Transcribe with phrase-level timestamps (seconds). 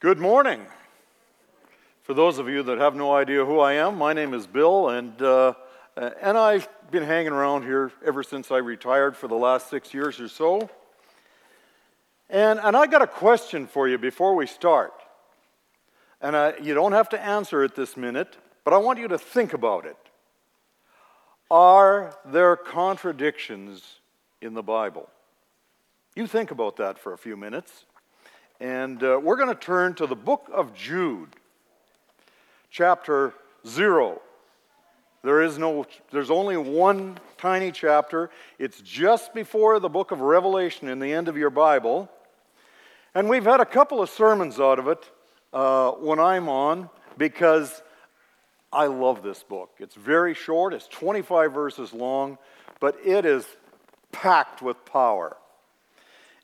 [0.00, 0.64] Good morning.
[2.02, 4.90] For those of you that have no idea who I am, my name is Bill,
[4.90, 5.54] and, uh,
[5.96, 10.20] and I've been hanging around here ever since I retired for the last six years
[10.20, 10.70] or so.
[12.30, 14.92] And, and I got a question for you before we start.
[16.20, 19.18] And I, you don't have to answer it this minute, but I want you to
[19.18, 19.96] think about it.
[21.50, 23.96] Are there contradictions
[24.40, 25.08] in the Bible?
[26.14, 27.84] You think about that for a few minutes.
[28.60, 31.28] And uh, we're going to turn to the book of Jude,
[32.70, 33.32] chapter
[33.64, 34.20] 0.
[35.22, 38.30] There is no, there's only one tiny chapter.
[38.58, 42.10] It's just before the book of Revelation in the end of your Bible.
[43.14, 45.08] And we've had a couple of sermons out of it
[45.52, 47.82] uh, when I'm on because
[48.72, 49.70] I love this book.
[49.78, 52.38] It's very short, it's 25 verses long,
[52.80, 53.46] but it is
[54.10, 55.36] packed with power.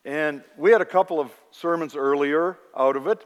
[0.05, 3.25] And we had a couple of sermons earlier out of it.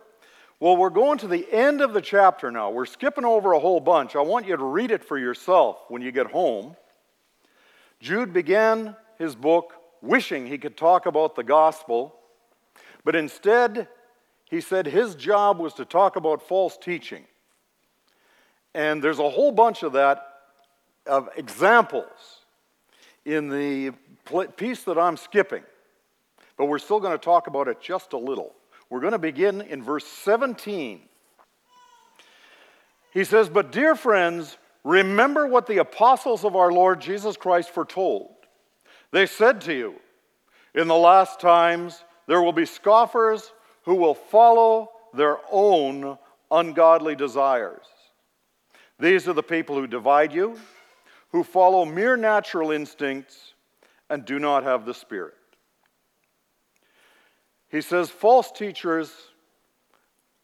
[0.61, 2.69] Well, we're going to the end of the chapter now.
[2.69, 4.15] We're skipping over a whole bunch.
[4.15, 6.77] I want you to read it for yourself when you get home.
[7.99, 12.15] Jude began his book wishing he could talk about the gospel,
[13.03, 13.89] but instead,
[14.45, 17.25] he said his job was to talk about false teaching.
[18.73, 20.25] And there's a whole bunch of that,
[21.05, 22.45] of examples
[23.25, 23.91] in the
[24.55, 25.63] piece that I'm skipping
[26.59, 28.53] but we're still going to talk about it just a little.
[28.89, 30.99] We're going to begin in verse 17.
[33.13, 38.31] He says, But dear friends, remember what the apostles of our Lord Jesus Christ foretold.
[39.11, 39.95] They said to you,
[40.75, 46.17] In the last times there will be scoffers who will follow their own
[46.51, 47.85] ungodly desires.
[48.99, 50.59] These are the people who divide you,
[51.31, 53.53] who follow mere natural instincts
[54.09, 55.35] and do not have the Spirit.
[57.69, 59.13] He says false teachers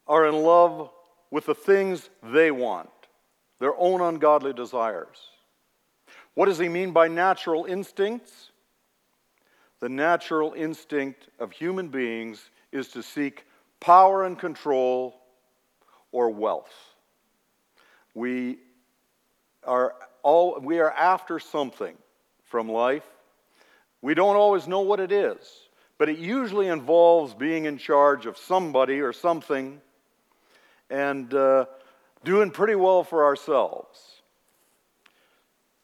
[0.06, 0.90] are in love
[1.30, 2.88] with the things they want,
[3.58, 5.16] their own ungodly desires.
[6.34, 8.52] What does he mean by natural instincts?
[9.80, 13.44] The natural instinct of human beings is to seek
[13.80, 15.20] power and control
[16.12, 16.72] or wealth.
[18.14, 18.58] We
[19.64, 21.96] are, all, we are after something
[22.44, 23.04] from life.
[24.00, 25.65] We don't always know what it is
[25.98, 29.80] but it usually involves being in charge of somebody or something
[30.90, 31.66] and uh,
[32.24, 33.98] doing pretty well for ourselves.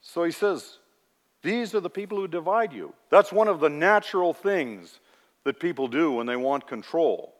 [0.01, 0.79] So he says,
[1.43, 2.93] These are the people who divide you.
[3.11, 5.01] That's one of the natural things
[5.45, 7.35] that people do when they want control.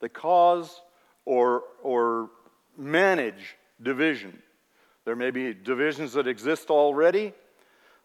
[0.00, 0.82] They cause
[1.24, 2.30] or, or
[2.76, 4.40] manage division.
[5.04, 7.32] There may be divisions that exist already,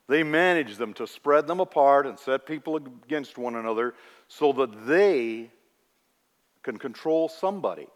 [0.08, 3.96] they manage them to spread them apart and set people against one another
[4.28, 5.50] so that they
[6.62, 7.88] can control somebody.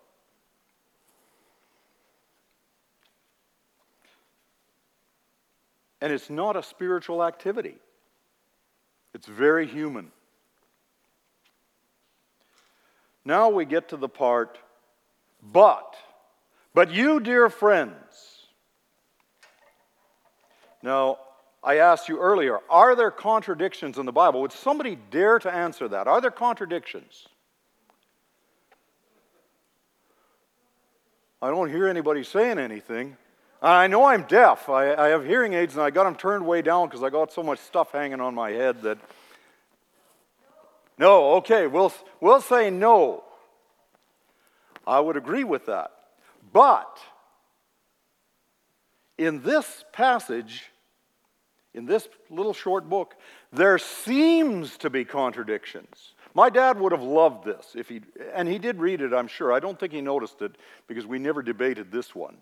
[6.00, 7.75] And it's not a spiritual activity,
[9.13, 10.12] it's very human.
[13.25, 14.57] Now we get to the part,
[15.44, 15.95] but,
[16.74, 18.45] but you, dear friends.
[20.81, 21.18] Now,
[21.63, 24.41] I asked you earlier are there contradictions in the Bible?
[24.41, 26.07] Would somebody dare to answer that?
[26.07, 27.28] Are there contradictions?
[31.41, 33.16] I don't hear anybody saying anything.
[33.62, 34.69] I know I'm deaf.
[34.69, 37.31] I, I have hearing aids and I got them turned way down because I got
[37.31, 38.97] so much stuff hanging on my head that.
[41.00, 43.24] No, okay, we'll, we'll say no.
[44.85, 45.91] I would agree with that.
[46.53, 46.97] But
[49.18, 50.63] in this passage,
[51.77, 53.15] in this little short book,
[53.53, 56.15] there seems to be contradictions.
[56.33, 58.01] My dad would have loved this if he,
[58.33, 59.53] and he did read it, I'm sure.
[59.53, 60.55] I don't think he noticed it
[60.88, 62.38] because we never debated this one.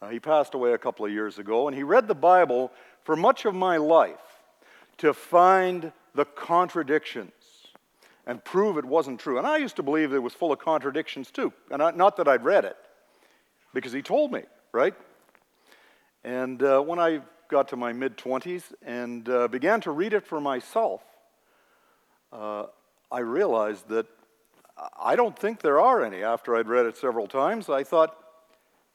[0.00, 2.70] Uh, he passed away a couple of years ago, and he read the Bible
[3.02, 4.16] for much of my life
[4.98, 7.32] to find the contradictions
[8.24, 9.36] and prove it wasn't true.
[9.38, 12.28] And I used to believe it was full of contradictions too, and I, not that
[12.28, 12.76] I'd read it,
[13.74, 14.94] because he told me, right?
[16.22, 17.20] And uh, when I
[17.50, 21.02] got to my mid 20s and uh, began to read it for myself,
[22.32, 22.66] uh,
[23.10, 24.06] I realized that
[24.98, 26.22] I don't think there are any.
[26.22, 28.16] After I'd read it several times, I thought,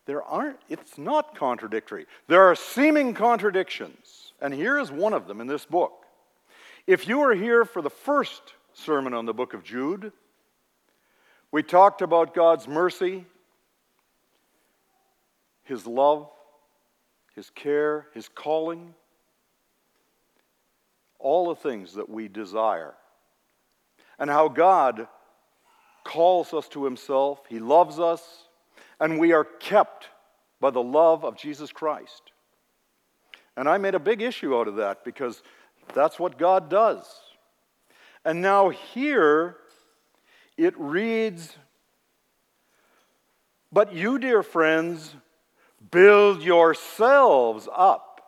[0.06, 2.06] there aren't, it's not contradictory.
[2.28, 6.06] There are seeming contradictions, and here is one of them in this book.
[6.88, 10.12] If you were here for the first sermon on the book of Jude,
[11.52, 13.26] we talked about God's mercy,
[15.64, 16.30] His love,
[17.36, 18.94] his care, his calling,
[21.20, 22.94] all the things that we desire.
[24.18, 25.08] And how God
[26.06, 28.46] calls us to himself, he loves us,
[29.00, 30.08] and we are kept
[30.62, 32.32] by the love of Jesus Christ.
[33.58, 35.42] And I made a big issue out of that because
[35.94, 37.06] that's what God does.
[38.24, 39.58] And now here
[40.58, 41.56] it reads,
[43.72, 45.16] But you, dear friends,
[45.92, 48.22] build yourselves up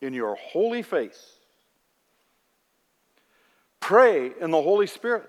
[0.00, 1.20] in your holy faith.
[3.80, 5.28] Pray in the Holy Spirit.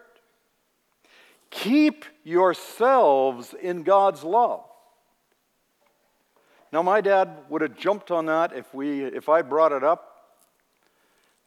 [1.49, 4.63] Keep yourselves in God's love.
[6.73, 10.17] Now, my dad would have jumped on that if, we, if I brought it up.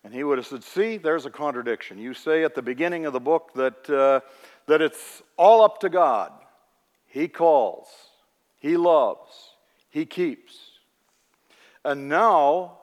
[0.03, 1.99] And he would have said, See, there's a contradiction.
[1.99, 4.21] You say at the beginning of the book that, uh,
[4.67, 6.33] that it's all up to God.
[7.07, 7.89] He calls,
[8.59, 9.50] He loves,
[9.91, 10.57] He keeps.
[11.85, 12.79] And now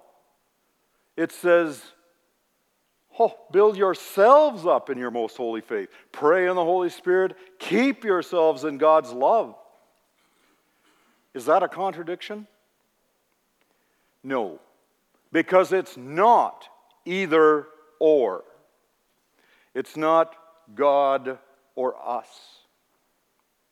[1.15, 1.81] it says,
[3.19, 5.89] Oh, build yourselves up in your most holy faith.
[6.12, 7.36] Pray in the Holy Spirit.
[7.57, 9.56] Keep yourselves in God's love.
[11.33, 12.45] Is that a contradiction?
[14.24, 14.59] No,
[15.31, 16.68] because it's not
[17.06, 17.68] either
[18.00, 18.44] or.
[19.74, 20.36] It's not
[20.75, 21.39] God
[21.75, 22.27] or us.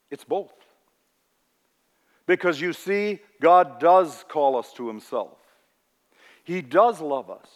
[0.09, 0.53] It's both.
[2.25, 5.37] Because you see, God does call us to Himself,
[6.43, 7.49] He does love us.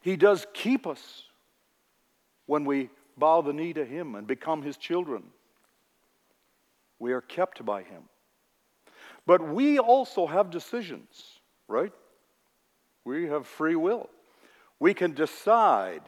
[0.00, 1.24] He does keep us
[2.46, 5.24] when we bow the knee to Him and become His children.
[6.98, 8.04] We are kept by Him.
[9.26, 11.92] But we also have decisions, right?
[13.04, 14.08] We have free will.
[14.80, 16.02] We can decide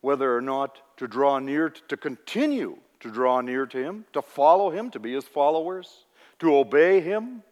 [0.00, 4.70] whether or not to draw near, to continue to draw near to Him, to follow
[4.70, 6.06] Him, to be His followers,
[6.40, 7.42] to obey Him,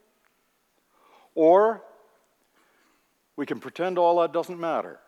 [1.35, 1.83] or
[3.37, 4.99] we can pretend all that doesn't matter.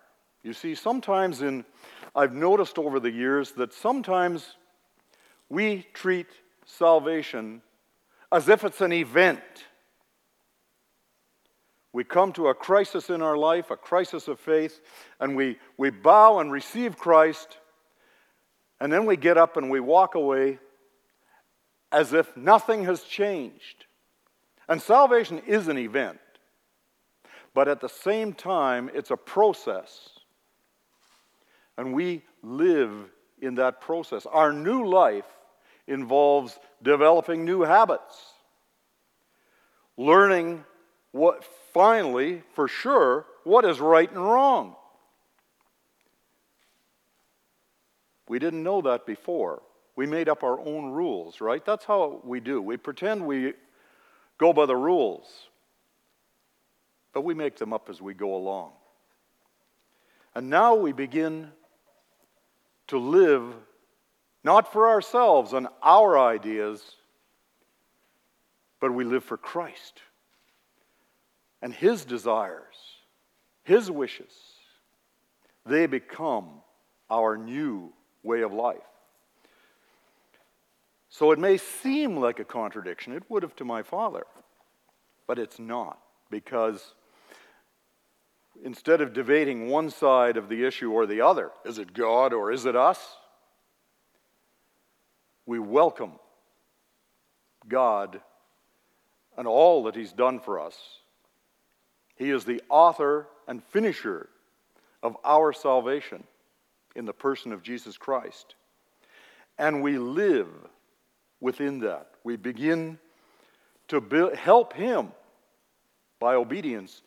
[0.42, 1.64] You see, sometimes in,
[2.14, 4.56] I've noticed over the years that sometimes
[5.48, 6.26] we treat
[6.64, 7.62] salvation
[8.30, 9.40] as if it's an event.
[11.92, 14.80] We come to a crisis in our life, a crisis of faith,
[15.18, 17.56] and we, we bow and receive Christ,
[18.80, 20.58] and then we get up and we walk away
[21.90, 23.86] as if nothing has changed.
[24.68, 26.18] And salvation is an event.
[27.54, 30.10] But at the same time, it's a process.
[31.76, 32.92] And we live
[33.40, 34.26] in that process.
[34.26, 35.26] Our new life
[35.86, 38.14] involves developing new habits,
[39.96, 40.64] learning
[41.12, 44.76] what finally, for sure, what is right and wrong.
[48.28, 49.62] We didn't know that before.
[49.96, 51.64] We made up our own rules, right?
[51.64, 52.62] That's how we do.
[52.62, 53.54] We pretend we
[54.38, 55.48] go by the rules
[57.18, 58.70] but we make them up as we go along.
[60.36, 61.50] And now we begin
[62.86, 63.42] to live
[64.44, 66.80] not for ourselves and our ideas,
[68.80, 70.00] but we live for Christ
[71.60, 72.76] and His desires,
[73.64, 74.32] His wishes.
[75.66, 76.48] They become
[77.10, 77.92] our new
[78.22, 78.78] way of life.
[81.08, 83.12] So it may seem like a contradiction.
[83.12, 84.26] It would have to my father,
[85.26, 85.98] but it's not
[86.30, 86.94] because
[88.62, 92.52] instead of debating one side of the issue or the other, is it God or
[92.52, 93.16] is it us?
[95.46, 96.12] We welcome
[97.66, 98.20] God
[99.36, 100.76] and all that He's done for us.
[102.16, 104.28] He is the author and finisher
[105.02, 106.24] of our salvation
[106.94, 108.54] in the person of Jesus Christ.
[109.58, 110.48] And we live
[111.40, 112.10] within that.
[112.24, 112.98] We begin
[113.88, 115.12] to build, help Him
[116.20, 117.02] by obedience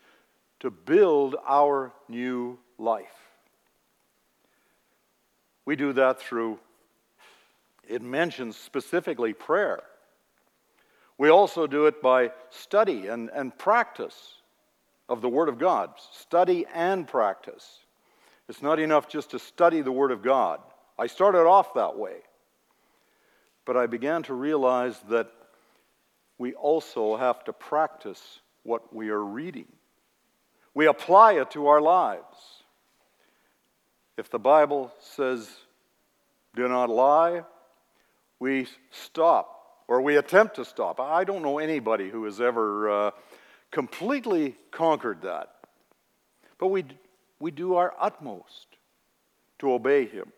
[0.62, 3.06] to build our new life.
[5.66, 6.60] We do that through,
[7.88, 9.84] it mentions specifically prayer.
[11.18, 14.42] We also do it by study and, and practice
[15.08, 15.92] of the Word of God.
[16.12, 17.81] Study and practice.
[18.52, 20.60] It's not enough just to study the Word of God.
[21.00, 22.18] I started off that way.
[23.64, 25.32] But I began to realize that
[26.38, 29.68] we also have to practice what we are reading.
[30.74, 32.36] We apply it to our lives.
[34.18, 35.50] If the Bible says,
[36.54, 37.44] do not lie,
[38.38, 41.00] we stop or we attempt to stop.
[41.00, 43.12] I don't know anybody who has ever uh,
[43.72, 45.56] completely conquered that.
[46.60, 46.84] But we,
[47.42, 48.68] we do our utmost
[49.60, 50.32] to obey Him.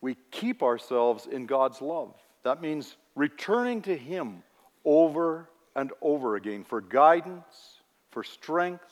[0.00, 2.14] We keep ourselves in God's love.
[2.42, 4.42] That means returning to Him
[4.84, 7.80] over and over again for guidance,
[8.10, 8.84] for strength,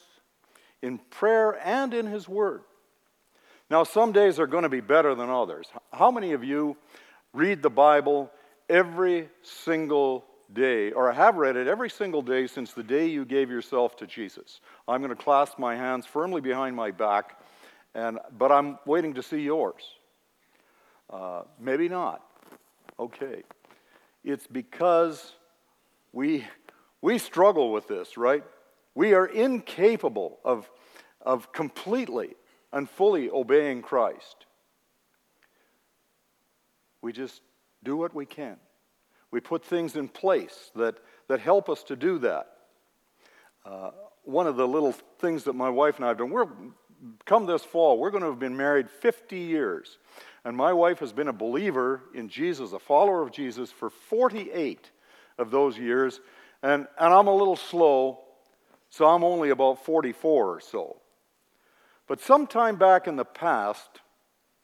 [0.82, 2.62] in prayer and in His Word.
[3.70, 5.66] Now, some days are going to be better than others.
[5.92, 6.76] How many of you
[7.34, 8.30] read the Bible
[8.68, 13.24] every single day, or I have read it every single day since the day you
[13.24, 14.60] gave yourself to Jesus?
[14.86, 17.40] I'm going to clasp my hands firmly behind my back,
[17.94, 19.82] and, but I'm waiting to see yours.
[21.10, 22.22] Uh, maybe not.
[22.98, 23.42] Okay.
[24.24, 25.32] It's because
[26.12, 26.44] we,
[27.00, 28.44] we struggle with this, right?
[28.94, 30.68] We are incapable of,
[31.22, 32.34] of completely
[32.72, 34.46] and fully obeying Christ.
[37.00, 37.42] We just
[37.84, 38.56] do what we can.
[39.30, 40.96] We put things in place that,
[41.28, 42.46] that help us to do that.
[43.64, 43.90] Uh,
[44.24, 46.48] one of the little things that my wife and I have done, we're
[47.24, 49.98] come this fall, we're going to have been married 50 years.
[50.44, 54.90] And my wife has been a believer in Jesus, a follower of Jesus, for 48
[55.38, 56.20] of those years.
[56.62, 58.20] And, and I'm a little slow,
[58.88, 60.96] so I'm only about 44 or so.
[62.06, 64.00] But sometime back in the past,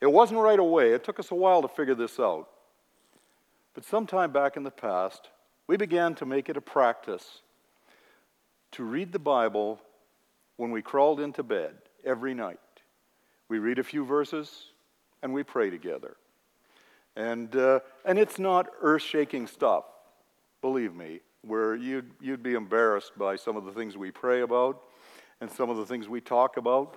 [0.00, 2.48] it wasn't right away, it took us a while to figure this out.
[3.74, 5.28] But sometime back in the past,
[5.66, 7.40] we began to make it a practice
[8.72, 9.80] to read the Bible
[10.56, 12.58] when we crawled into bed every night.
[13.48, 14.66] We read a few verses
[15.22, 16.16] and we pray together.
[17.16, 19.84] And, uh, and it's not earth shaking stuff,
[20.60, 24.82] believe me, where you'd, you'd be embarrassed by some of the things we pray about
[25.40, 26.96] and some of the things we talk about.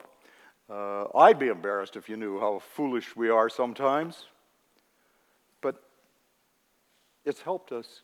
[0.69, 4.25] Uh, I'd be embarrassed if you knew how foolish we are sometimes.
[7.27, 8.03] It's helped us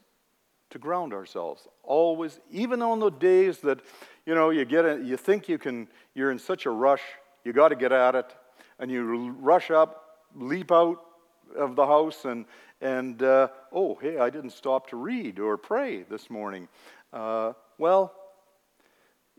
[0.71, 3.79] to ground ourselves always, even on the days that
[4.25, 7.01] you know you get it, you think you can, you're in such a rush,
[7.45, 8.35] you got to get at it,
[8.79, 10.97] and you rush up, leap out
[11.55, 12.43] of the house, and
[12.81, 16.67] and uh, oh hey, I didn't stop to read or pray this morning.
[17.13, 18.13] Uh, well,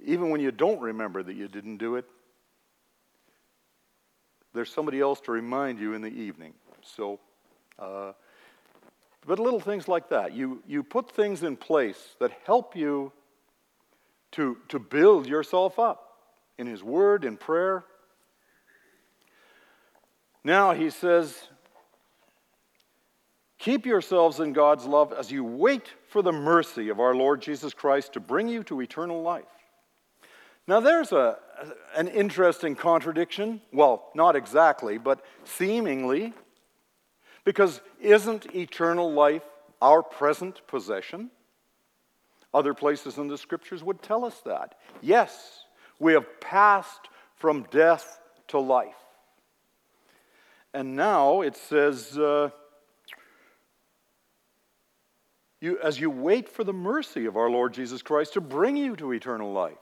[0.03, 2.07] even when you don't remember that you didn't do it,
[4.55, 6.55] there's somebody else to remind you in the evening.
[6.81, 7.21] So,
[7.79, 8.13] uh,
[9.27, 10.33] but little things like that.
[10.33, 13.13] You, you put things in place that help you
[14.33, 16.19] to, to build yourself up
[16.59, 17.85] in His Word, in prayer.
[20.43, 21.49] Now he says,
[23.59, 27.73] Keep yourselves in God's love as you wait for the mercy of our Lord Jesus
[27.73, 29.45] Christ to bring you to eternal life.
[30.67, 31.39] Now, there's a,
[31.97, 33.63] an interesting contradiction.
[33.73, 36.35] Well, not exactly, but seemingly.
[37.45, 39.43] Because isn't eternal life
[39.81, 41.31] our present possession?
[42.53, 44.77] Other places in the scriptures would tell us that.
[45.03, 45.65] Yes,
[45.99, 48.95] we have passed from death to life.
[50.73, 52.51] And now it says, uh,
[55.61, 58.97] you, as you wait for the mercy of our Lord Jesus Christ to bring you
[58.97, 59.79] to eternal life.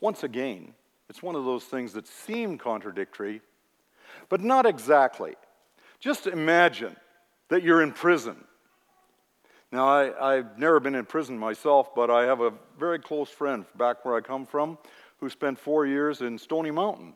[0.00, 0.72] Once again,
[1.08, 3.42] it's one of those things that seem contradictory,
[4.28, 5.34] but not exactly.
[6.00, 6.96] Just imagine
[7.48, 8.36] that you're in prison.
[9.70, 13.64] Now, I, have never been in prison myself, but I have a very close friend
[13.76, 14.78] back where I come from
[15.18, 17.12] who spent four years in Stony Mountain,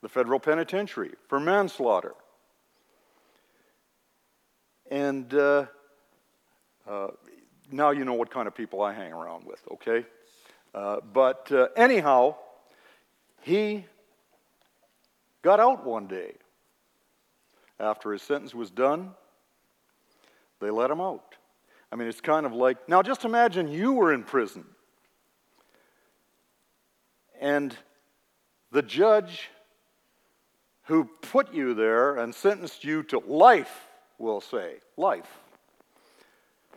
[0.00, 2.14] the federal penitentiary, for manslaughter.
[4.90, 5.66] And uh,
[6.88, 7.08] uh,
[7.70, 10.06] now you know what kind of people I hang around with, okay?
[10.74, 12.36] Uh, but uh, anyhow,
[13.42, 13.84] he
[15.42, 16.34] got out one day.
[17.80, 19.12] After his sentence was done,
[20.60, 21.36] they let him out.
[21.90, 24.64] I mean, it's kind of like now just imagine you were in prison
[27.40, 27.76] and
[28.72, 29.50] the judge
[30.84, 35.38] who put you there and sentenced you to life, we'll say, life,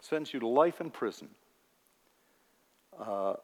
[0.01, 1.29] sentenced you to life in prison.
[2.99, 3.35] Uh,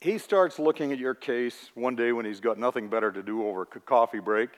[0.00, 3.46] he starts looking at your case one day when he's got nothing better to do
[3.46, 4.50] over a coffee break,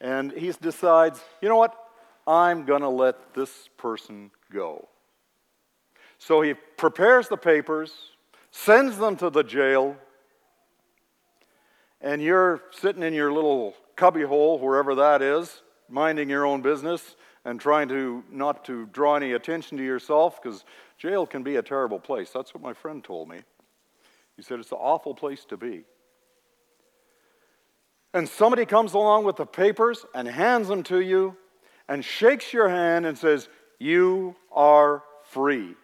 [0.00, 1.74] and he decides, you know what?
[2.26, 4.88] I'm going to let this person go.
[6.18, 7.92] So he prepares the papers,
[8.50, 9.96] sends them to the jail,
[12.00, 17.60] and you're sitting in your little cubbyhole, wherever that is, minding your own business and
[17.60, 20.64] trying to not to draw any attention to yourself because
[20.98, 22.30] jail can be a terrible place.
[22.30, 23.40] That's what my friend told me.
[24.36, 25.84] He said it's an awful place to be.
[28.18, 31.36] And somebody comes along with the papers and hands them to you
[31.88, 33.48] and shakes your hand and says,
[33.78, 35.76] You are free.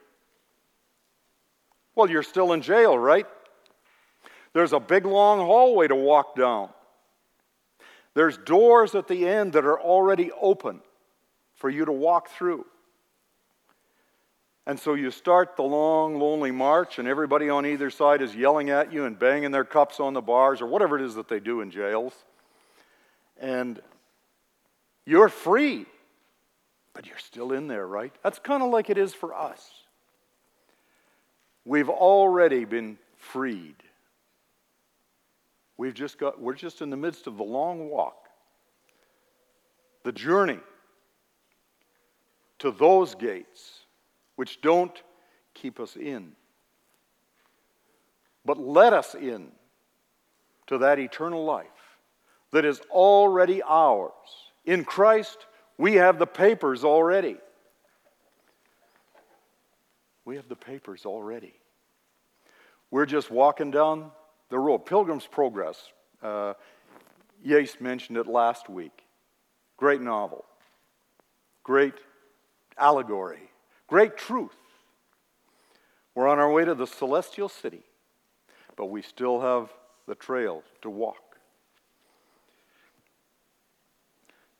[1.94, 3.28] Well, you're still in jail, right?
[4.52, 6.70] There's a big long hallway to walk down.
[8.14, 10.80] There's doors at the end that are already open
[11.54, 12.66] for you to walk through.
[14.66, 18.70] And so you start the long, lonely march, and everybody on either side is yelling
[18.70, 21.40] at you and banging their cups on the bars or whatever it is that they
[21.40, 22.14] do in jails.
[23.38, 23.80] and
[25.06, 25.84] you're free,
[26.94, 28.10] but you're still in there, right?
[28.22, 29.70] That's kind of like it is for us.
[31.66, 33.76] We've already been freed.
[35.76, 38.28] We've just got, we're just in the midst of the long walk,
[40.04, 40.60] the journey
[42.60, 43.83] to those gates
[44.36, 45.02] which don't
[45.54, 46.32] keep us in,
[48.44, 49.48] but let us in
[50.66, 51.66] to that eternal life
[52.52, 54.12] that is already ours.
[54.64, 57.36] In Christ, we have the papers already.
[60.24, 61.54] We have the papers already.
[62.90, 64.10] We're just walking down
[64.50, 64.86] the road.
[64.86, 65.92] Pilgrim's Progress.
[66.22, 66.54] Uh,
[67.80, 69.02] mentioned it last week.
[69.76, 70.44] Great novel.
[71.64, 71.94] Great
[72.78, 73.50] allegory.
[73.94, 74.56] Great truth.
[76.16, 77.84] We're on our way to the celestial city,
[78.74, 79.72] but we still have
[80.08, 81.38] the trail to walk.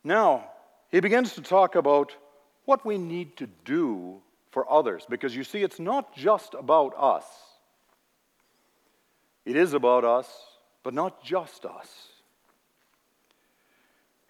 [0.04, 0.44] Now,
[0.88, 2.14] he begins to talk about
[2.64, 4.22] what we need to do
[4.52, 7.24] for others, because you see, it's not just about us.
[9.44, 10.28] It is about us,
[10.84, 11.88] but not just us.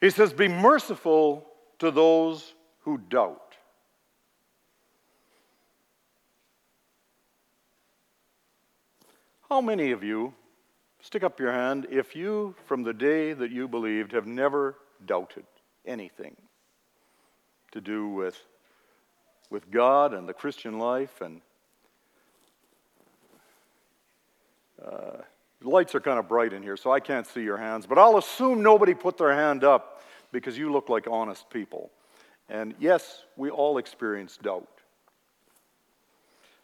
[0.01, 1.47] He says, Be merciful
[1.81, 3.44] to those who doubt.
[9.55, 10.35] How many of you,
[11.01, 14.75] stick up your hand, if you, from the day that you believed, have never
[15.07, 15.45] doubted
[15.87, 16.35] anything
[17.71, 18.37] to do with,
[19.51, 21.41] with God and the Christian life and
[24.85, 25.19] uh,
[25.63, 28.19] lights are kind of bright in here, so I can't see your hands, but I'll
[28.19, 31.93] assume nobody put their hand up because you look like honest people.
[32.49, 34.67] And yes, we all experience doubt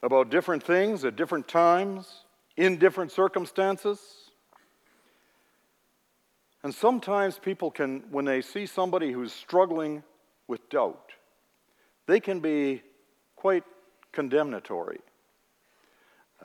[0.02, 2.25] about different things at different times
[2.57, 3.99] in different circumstances.
[6.62, 10.02] And sometimes people can, when they see somebody who's struggling
[10.47, 11.12] with doubt,
[12.07, 12.83] they can be
[13.36, 13.65] quite
[14.13, 15.00] condemnatory.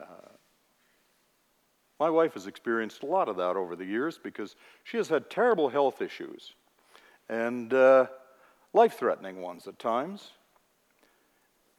[0.00, 0.04] Uh,
[1.98, 5.28] my wife has experienced a lot of that over the years because she has had
[5.28, 6.54] terrible health issues
[7.28, 8.06] and uh,
[8.72, 10.32] life threatening ones at times.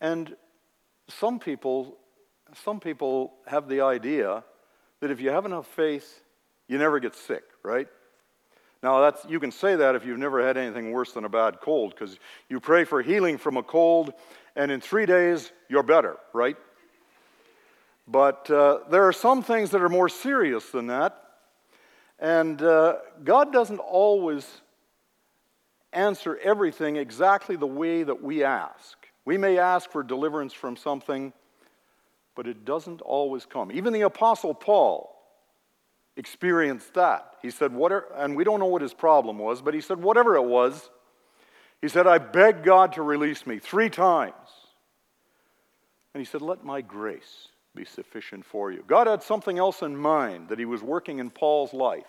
[0.02, 0.36] And
[1.08, 1.98] some people
[2.64, 4.44] some people have the idea
[5.00, 6.22] that if you have enough faith,
[6.68, 7.88] you never get sick, right?
[8.84, 11.60] Now, that's, you can say that if you've never had anything worse than a bad
[11.62, 12.18] cold, because
[12.50, 14.14] you pray for healing from a cold,
[14.56, 16.58] and in three days, you're better, right?
[18.08, 21.22] But uh, there are some things that are more serious than that.
[22.20, 24.48] And uh, God doesn't always
[25.94, 28.98] answer everything exactly the way that we ask.
[29.26, 31.34] We may ask for deliverance from something
[32.38, 33.72] but it doesn't always come.
[33.72, 35.14] Even the Apostle Paul
[36.16, 37.34] experienced that.
[37.42, 40.36] He said, whatever, and we don't know what his problem was, but he said, whatever
[40.36, 40.92] it was,
[41.82, 44.36] he said, I beg God to release me three times.
[46.14, 48.84] And he said, Let my grace be sufficient for you.
[48.88, 52.06] God had something else in mind that he was working in Paul's life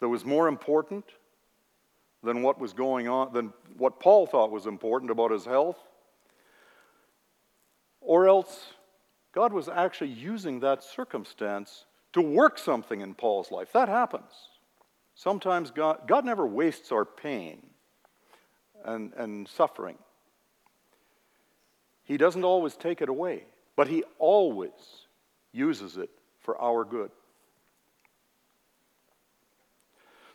[0.00, 1.04] that was more important
[2.22, 5.78] than what was going on, than what Paul thought was important about his health
[8.04, 8.74] or else,
[9.32, 13.72] God was actually using that circumstance to work something in Paul's life.
[13.72, 14.30] That happens.
[15.14, 17.66] Sometimes God, God never wastes our pain
[18.84, 19.96] and, and suffering.
[22.04, 23.44] He doesn't always take it away,
[23.76, 25.06] but He always
[25.52, 27.10] uses it for our good.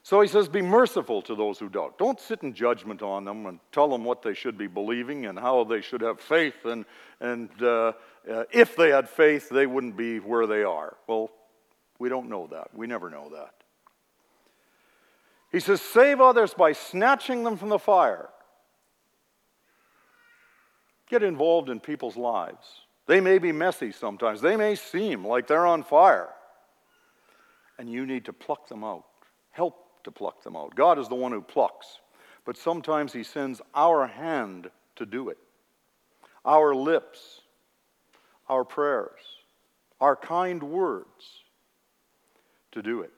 [0.04, 1.98] So he says, Be merciful to those who doubt.
[1.98, 5.38] Don't sit in judgment on them and tell them what they should be believing and
[5.38, 6.66] how they should have faith.
[6.66, 6.86] And,
[7.20, 7.94] and uh,
[8.30, 10.96] uh, if they had faith, they wouldn't be where they are.
[11.08, 11.30] Well,
[12.00, 12.74] we don't know that.
[12.74, 13.54] We never know that.
[15.52, 18.30] He says, Save others by snatching them from the fire.
[21.10, 22.82] Get involved in people's lives.
[23.08, 26.30] They may be messy sometimes, they may seem like they're on fire.
[27.80, 29.06] And you need to pluck them out.
[29.52, 30.76] Help to pluck them out.
[30.76, 32.00] God is the one who plucks,
[32.46, 35.38] but sometimes He sends our hand to do it.
[36.46, 37.42] Our lips,
[38.48, 39.20] our prayers,
[40.00, 41.44] our kind words
[42.72, 43.12] to do it.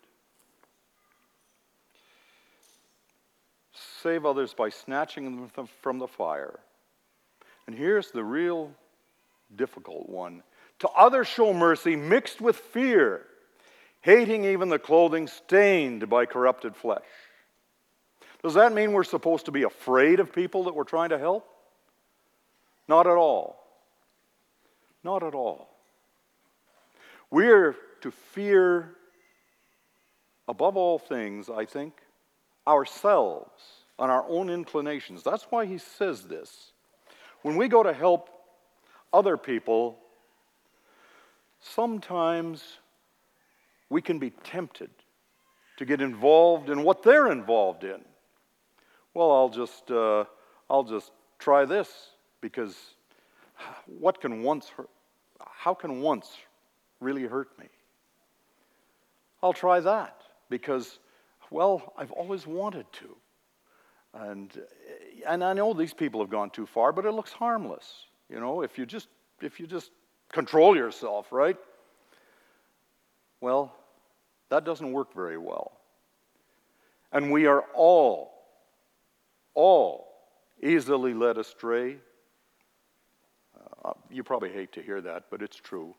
[4.01, 6.59] Save others by snatching them from the fire.
[7.67, 8.71] And here's the real
[9.55, 10.43] difficult one
[10.79, 13.27] to others show mercy mixed with fear
[14.01, 17.01] hating even the clothing stained by corrupted flesh.
[18.43, 21.47] Does that mean we're supposed to be afraid of people that we're trying to help?
[22.87, 23.63] Not at all.
[25.03, 25.69] Not at all.
[27.29, 28.95] We're to fear,
[30.47, 31.93] above all things, I think,
[32.67, 33.61] ourselves
[33.99, 35.23] and our own inclinations.
[35.23, 36.71] That's why he says this.
[37.43, 38.29] When we go to help
[39.13, 39.97] other people,
[41.59, 42.79] sometimes
[43.91, 44.89] we can be tempted
[45.75, 47.99] to get involved in what they're involved in.
[49.13, 50.23] Well, I'll just, uh,
[50.69, 51.89] I'll just try this
[52.39, 52.77] because
[53.85, 54.89] what can once hurt,
[55.41, 56.37] how can once
[57.01, 57.65] really hurt me?
[59.43, 60.99] I'll try that because,
[61.49, 63.17] well, I've always wanted to.
[64.13, 64.61] And,
[65.27, 68.05] and I know these people have gone too far, but it looks harmless.
[68.29, 69.09] You know, if you just,
[69.41, 69.91] if you just
[70.31, 71.57] control yourself, right?
[73.41, 73.75] Well,
[74.51, 75.71] that doesn't work very well.
[77.13, 78.33] And we are all,
[79.53, 80.07] all
[80.61, 81.95] easily led astray.
[83.85, 85.95] Uh, you probably hate to hear that, but it's true.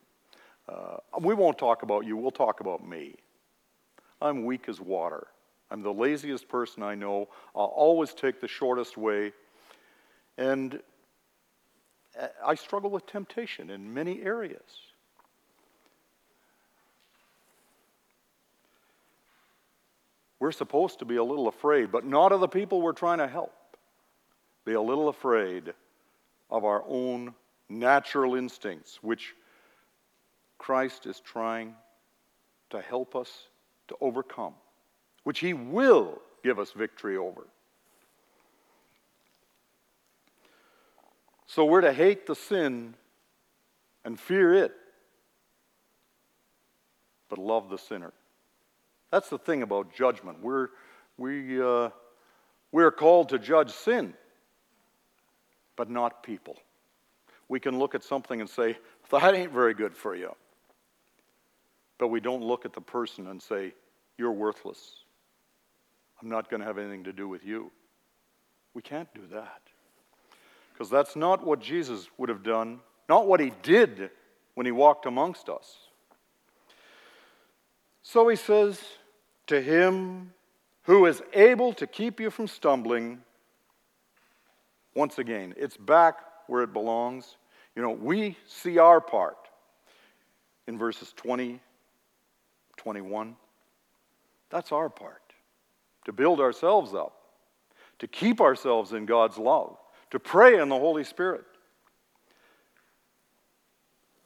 [0.68, 3.14] Uh, we won't talk about you, we'll talk about me.
[4.20, 5.28] I'm weak as water.
[5.70, 7.30] I'm the laziest person I know.
[7.56, 9.32] I'll always take the shortest way.
[10.36, 10.78] And
[12.20, 14.91] uh, I struggle with temptation in many areas.
[20.42, 23.28] We're supposed to be a little afraid, but not of the people we're trying to
[23.28, 23.54] help.
[24.64, 25.72] Be a little afraid
[26.50, 27.32] of our own
[27.68, 29.36] natural instincts, which
[30.58, 31.76] Christ is trying
[32.70, 33.30] to help us
[33.86, 34.54] to overcome,
[35.22, 37.46] which He will give us victory over.
[41.46, 42.96] So we're to hate the sin
[44.04, 44.72] and fear it,
[47.28, 48.12] but love the sinner.
[49.12, 50.42] That's the thing about judgment.
[50.42, 50.68] We're,
[51.18, 51.90] we, uh,
[52.72, 54.14] we're called to judge sin,
[55.76, 56.56] but not people.
[57.48, 58.78] We can look at something and say,
[59.10, 60.34] that ain't very good for you.
[61.98, 63.74] But we don't look at the person and say,
[64.16, 65.04] You're worthless.
[66.20, 67.70] I'm not going to have anything to do with you.
[68.74, 69.60] We can't do that.
[70.72, 74.10] Because that's not what Jesus would have done, not what he did
[74.54, 75.76] when he walked amongst us.
[78.02, 78.80] So he says,
[79.52, 80.32] To him
[80.84, 83.20] who is able to keep you from stumbling,
[84.94, 87.36] once again, it's back where it belongs.
[87.76, 89.36] You know, we see our part
[90.66, 91.60] in verses 20
[92.78, 93.36] 21.
[94.48, 95.20] That's our part
[96.06, 97.20] to build ourselves up,
[97.98, 99.76] to keep ourselves in God's love,
[100.12, 101.44] to pray in the Holy Spirit.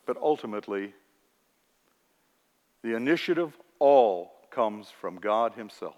[0.07, 0.95] But ultimately,
[2.85, 5.95] the initiative all comes from God Himself.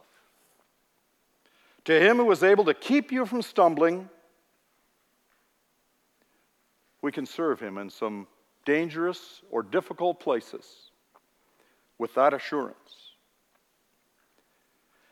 [1.85, 4.11] To Him who is able to keep you from stumbling,
[7.01, 8.27] we can serve Him in some
[8.65, 10.91] dangerous or difficult places
[11.99, 13.15] with that assurance.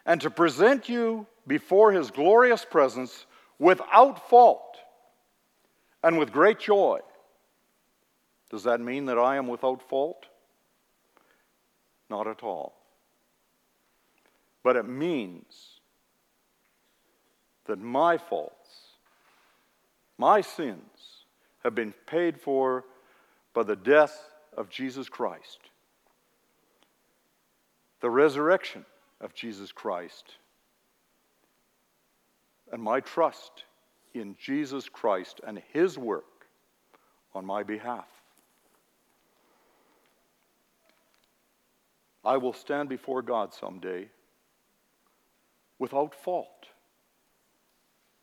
[0.05, 3.27] And to present you before his glorious presence
[3.59, 4.77] without fault
[6.03, 6.99] and with great joy.
[8.51, 10.27] Does that mean that I am without fault?
[12.11, 12.76] Not at all.
[14.66, 15.79] But it means
[17.66, 18.96] that my faults,
[20.18, 21.22] my sins,
[21.62, 22.85] have been paid for
[23.55, 24.18] by the death
[24.57, 25.61] of Jesus Christ
[28.00, 28.85] the resurrection
[29.20, 30.35] of Jesus Christ,
[32.72, 33.62] and my trust
[34.14, 36.48] in Jesus Christ and His work
[37.37, 38.09] on my behalf.
[42.24, 44.09] I will stand before God someday
[45.79, 46.67] without fault.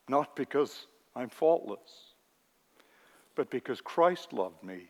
[0.10, 2.14] Not because I'm faultless,
[3.36, 4.90] but because Christ loved me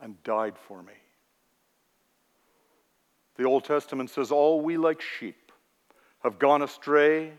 [0.00, 0.92] and died for me.
[3.36, 5.52] The Old Testament says, All we like sheep
[6.22, 7.32] have gone astray.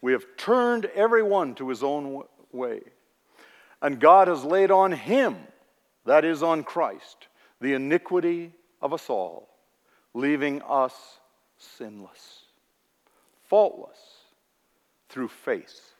[0.00, 2.80] We have turned everyone to his own way.
[3.80, 5.36] And God has laid on him,
[6.06, 7.28] that is, on Christ,
[7.60, 9.48] the iniquity of us all,
[10.14, 10.94] leaving us
[11.58, 12.43] sinless,
[13.48, 13.98] faultless,
[15.08, 15.94] through faith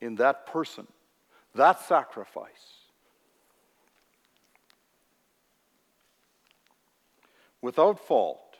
[0.00, 0.86] in that person,
[1.54, 2.48] that sacrifice.
[7.60, 8.56] Without fault,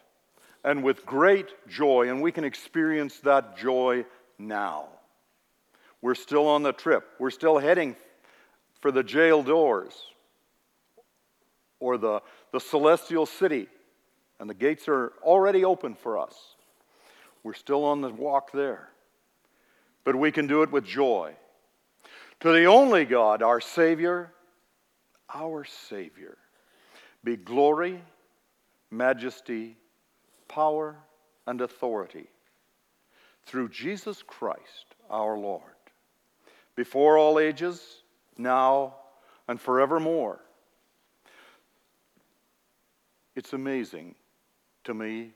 [0.62, 4.04] and with great joy, and we can experience that joy
[4.38, 4.88] now.
[6.02, 7.96] We're still on the trip, we're still heading
[8.80, 9.94] for the jail doors
[11.78, 12.20] or the,
[12.52, 13.68] the celestial city,
[14.38, 16.34] and the gates are already open for us.
[17.42, 18.90] We're still on the walk there,
[20.04, 21.34] but we can do it with joy.
[22.40, 24.32] To the only God, our Savior,
[25.32, 26.36] our Savior,
[27.22, 28.02] be glory,
[28.90, 29.76] majesty,
[30.48, 30.96] power,
[31.46, 32.26] and authority
[33.44, 35.62] through Jesus Christ our Lord,
[36.76, 38.02] before all ages,
[38.38, 38.94] now,
[39.48, 40.40] and forevermore.
[43.34, 44.14] It's amazing
[44.84, 45.32] to me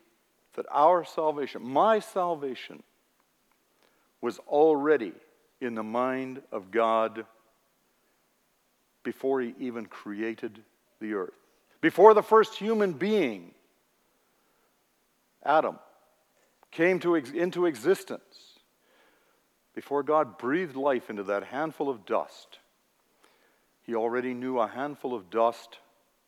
[0.55, 2.83] that our salvation, my salvation,
[4.21, 5.13] was already
[5.61, 7.27] in the mind of God
[9.03, 10.61] before He even created
[11.01, 11.35] the earth.
[11.81, 13.53] Before the first human being,
[15.45, 15.79] Adam,
[16.71, 18.55] came to ex- into existence,
[19.75, 22.59] before God breathed life into that handful of dust,
[23.83, 25.79] He already knew a handful of dust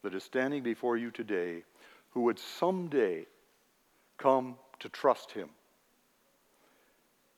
[0.03, 1.63] that is standing before you today
[2.11, 3.27] who would someday
[4.19, 5.49] come to trust Him.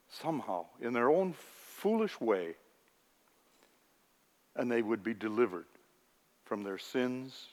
[0.08, 1.34] Somehow, in their own
[1.76, 2.54] foolish way,
[4.56, 5.66] and they would be delivered
[6.44, 7.46] from their sins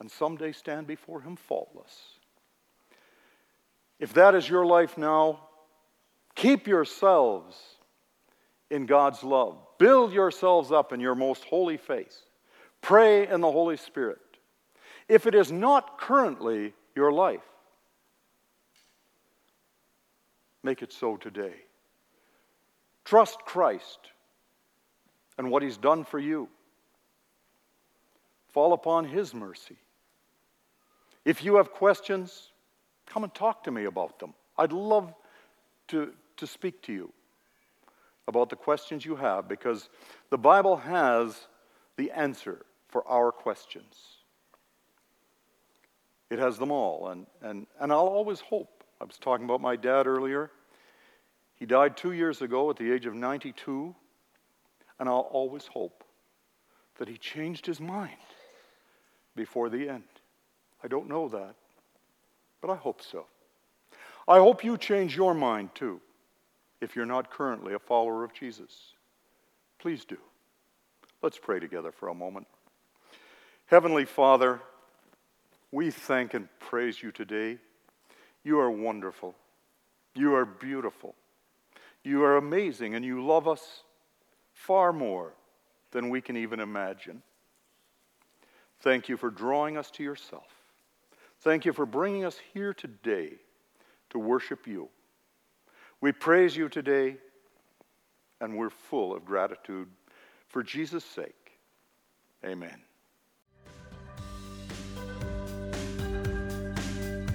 [0.00, 2.18] and someday stand before Him faultless.
[3.98, 5.40] If that is your life now,
[6.34, 7.56] keep yourselves
[8.70, 9.58] in God's love.
[9.78, 12.16] Build yourselves up in your most holy faith.
[12.80, 14.18] Pray in the Holy Spirit.
[15.08, 17.42] If it is not currently your life,
[20.66, 21.54] make it so today.
[23.04, 24.10] Trust Christ
[25.38, 26.48] and what He's done for you.
[28.48, 29.76] Fall upon His mercy.
[31.24, 32.50] If you have questions,
[33.06, 34.34] come and talk to me about them.
[34.58, 35.14] I'd love
[35.88, 37.12] to, to speak to you
[38.28, 39.88] about the questions you have because
[40.30, 41.46] the Bible has
[41.96, 43.94] the answer for our questions.
[46.28, 48.75] It has them all, and, and, and I'll always hope.
[49.00, 50.50] I was talking about my dad earlier.
[51.56, 53.94] He died two years ago at the age of 92,
[54.98, 56.04] and I'll always hope
[56.98, 58.12] that he changed his mind
[59.34, 60.04] before the end.
[60.82, 61.54] I don't know that,
[62.60, 63.26] but I hope so.
[64.28, 66.00] I hope you change your mind too
[66.80, 68.92] if you're not currently a follower of Jesus.
[69.78, 70.18] Please do.
[71.22, 72.46] Let's pray together for a moment.
[73.66, 74.60] Heavenly Father,
[75.72, 77.58] we thank and praise you today.
[78.46, 79.34] You are wonderful.
[80.14, 81.16] You are beautiful.
[82.04, 83.82] You are amazing, and you love us
[84.52, 85.32] far more
[85.90, 87.22] than we can even imagine.
[88.82, 90.46] Thank you for drawing us to yourself.
[91.40, 93.32] Thank you for bringing us here today
[94.10, 94.90] to worship you.
[96.00, 97.16] We praise you today,
[98.40, 99.88] and we're full of gratitude
[100.46, 101.58] for Jesus' sake.
[102.44, 102.85] Amen.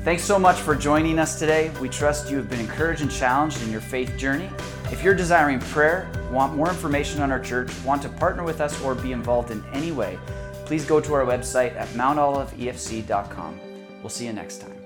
[0.04, 1.72] Thanks so much for joining us today.
[1.80, 4.50] We trust you have been encouraged and challenged in your faith journey.
[4.86, 8.82] If you're desiring prayer, want more information on our church, want to partner with us,
[8.82, 10.18] or be involved in any way,
[10.66, 13.60] please go to our website at mountoliveefc.com.
[14.02, 14.81] We'll see you next time.